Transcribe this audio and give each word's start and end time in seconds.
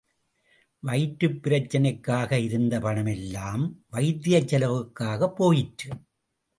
வயிற்றுப் 0.79 1.39
பிரச்சினைக்காக 1.43 2.31
இருந்த 2.31 2.79
பணமெல்லாம், 2.79 3.73
வைத்திய 3.89 4.39
செலவுக்காகப் 4.39 5.35
போயிற்று. 5.35 5.89